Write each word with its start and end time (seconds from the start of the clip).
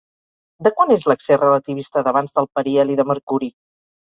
De 0.67 0.71
quant 0.79 0.93
és 0.95 1.05
l'excés 1.11 1.39
relativista 1.41 2.03
d'avanç 2.09 2.35
del 2.39 2.49
periheli 2.61 2.97
de 3.03 3.07
Mercuri? 3.13 3.53